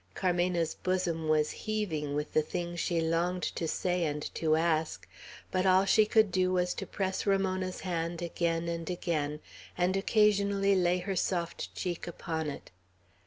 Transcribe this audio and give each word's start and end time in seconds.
Carmena's 0.15 0.73
bosom 0.73 1.27
was 1.27 1.51
heaving 1.51 2.15
with 2.15 2.33
the 2.33 2.41
things 2.41 2.79
she 2.79 2.99
longed 3.01 3.43
to 3.43 3.67
say 3.67 4.03
and 4.03 4.33
to 4.33 4.55
ask; 4.55 5.07
but 5.51 5.67
all 5.67 5.85
she 5.85 6.07
could 6.07 6.31
do 6.31 6.51
was 6.51 6.73
to 6.73 6.87
press 6.87 7.27
Ramona's 7.27 7.81
hand 7.81 8.19
again 8.19 8.67
and 8.67 8.89
again, 8.89 9.41
and 9.77 9.95
occasionally 9.95 10.73
lay 10.75 10.97
her 10.97 11.15
soft 11.15 11.75
cheek 11.75 12.07
upon 12.07 12.49
it. 12.49 12.71